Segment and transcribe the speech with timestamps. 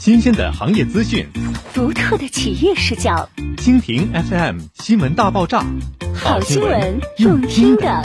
[0.00, 1.26] 新鲜的行业资讯，
[1.74, 5.62] 独特的企业视角，蜻蜓 FM 新闻大爆炸，
[6.14, 8.02] 好新闻用听的。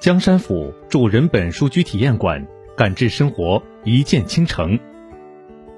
[0.00, 4.78] 江山府驻人本书居体验馆，感知生活一键倾城。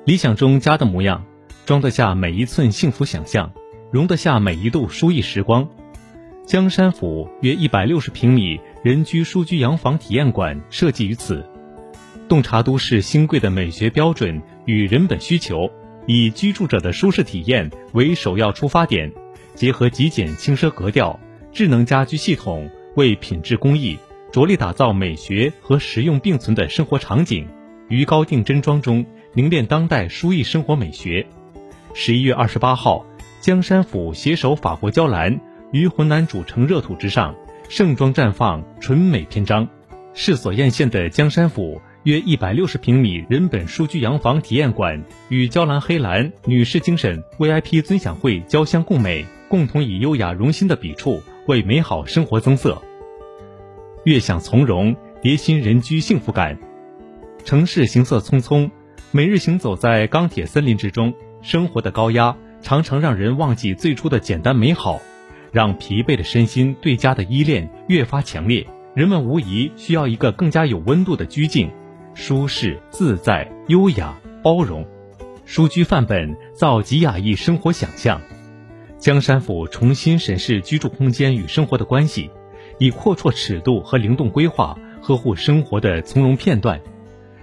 [0.05, 1.25] 理想中家的模样，
[1.67, 3.51] 装得下每一寸幸福想象，
[3.91, 5.69] 容得下每一度书艺时光。
[6.46, 11.45] 江山府约一百六十平米人居书居洋房体验馆设计于此，
[12.31, 15.69] 洞察都市新贵的美学标准与人本需求，
[16.07, 19.12] 以居住者的舒适体验为首要出发点，
[19.57, 21.19] 结合极简轻奢格调、
[21.52, 23.98] 智能家居系统，为品质工艺
[24.30, 27.48] 着力打造美学和实用并存的生活场景，
[27.88, 31.27] 于高定真装中凝练当代书艺生活美学。
[31.95, 33.05] 十一月二十八号，
[33.41, 35.41] 江山府携手法国娇兰。
[35.73, 37.35] 于浑南主城热土之上，
[37.69, 39.66] 盛装绽放纯美篇章。
[40.15, 52.80] 世所艳羡的江山府约一百六十平米人本书居洋房体验馆，与娇兰黑兰女士精神 VIP 尊享会交相共美，共同以优雅荣心的笔触为美好生活增色。
[54.04, 56.59] 悦享从容，叠新人居幸福感。
[57.45, 58.70] 城市行色匆匆，
[59.10, 65.00] 每日行走在钢铁森林之中，生活的高压常常让人忘记最初的简单美好。
[65.53, 71.69] 让疲惫的身心对家的依恋越发强烈，人们无疑需要一个更加有温度的居境，
[72.15, 74.87] 舒适、自在、优雅、包容。
[75.44, 78.21] 书居范本造极雅逸生活想象。
[78.99, 82.31] 江山府重新审视居住空间与生活的关系，
[82.78, 86.81] 以阔绰尺度和灵动规划呵护生活的从容片段。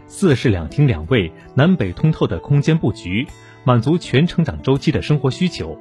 [0.06, 3.28] 四室两厅两卫、南北通透的空间布局，
[3.64, 5.78] 满足全成长周期的生活需求。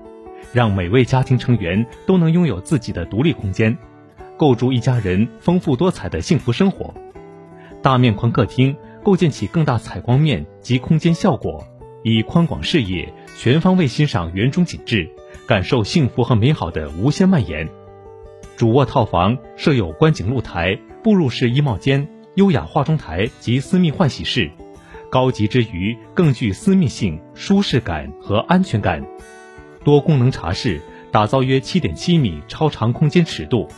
[0.53, 3.77] 让每位家庭成员都能拥有自己的独立空间，
[4.37, 6.95] 构筑一家人丰富多彩的幸福生活。
[7.87, 11.65] 大面宽客厅构建起更大采光面及空间效果，
[12.03, 15.09] 以宽广视野全方位欣赏园中景致，
[15.47, 17.69] 感受幸福和美好的无限蔓延。
[18.57, 24.51] 主卧套房设有观景露台、步入式衣帽间、优雅化妆台及私密换洗室，
[25.09, 29.07] 高级之余更具私密性、舒适感和安全感。
[29.85, 30.81] 多功能茶室
[31.13, 33.69] 打造约七点七米超长空间尺度，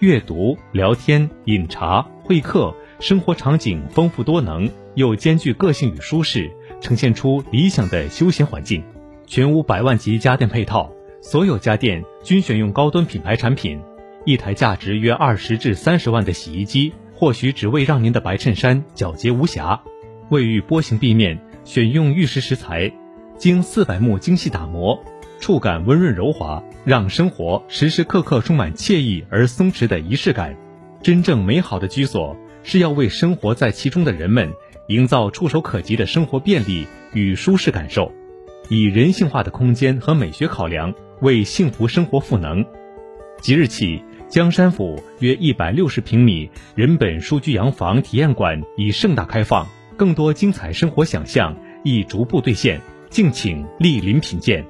[0.00, 6.50] 阅读、聊天、饮茶、会客，生活场景丰富多能，又兼具个性与舒适，
[6.80, 8.82] 呈现出理想的休闲环境。
[9.26, 10.90] 全屋百万级家电配套，
[11.20, 13.80] 所有家电均选用高端品牌产品。
[14.24, 19.82] 一台价值约二十至三十万的洗衣机，或许只为让您的白衬衫皎洁无瑕。
[20.30, 22.90] 卫浴波形壁面选用玉石石材，
[23.36, 24.98] 经四百目精细打磨。
[25.40, 30.56] 触感温润柔滑，让生活时时刻刻充满惬意而松弛的仪式感。
[31.02, 32.34] 真正美好的居所，
[32.64, 34.52] 是要为生活在其中的人们
[34.88, 38.12] 营造触手可及的生活便利与舒适感受，
[38.68, 42.64] 以人性化的空间和美学考量，为幸福生活赋能。
[43.40, 52.80] 即日起，江山府约一百六十平米人本书居洋房体验馆已盛大开放，更多精彩生活想象亦逐步兑现，
[53.10, 54.64] 敬请莅临品鉴。